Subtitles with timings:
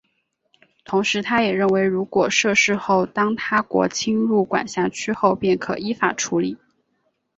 [0.83, 6.57] 同时他也认为如果设市后当他国侵入管辖区后便可依法处理。